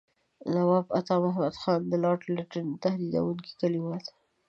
نواب 0.53 0.85
عطامحمد 0.99 1.53
خان 1.61 1.81
د 1.87 1.93
لارډ 2.03 2.21
لیټن 2.35 2.67
تهدیدوونکي 2.83 3.51
کلمات. 3.61 4.05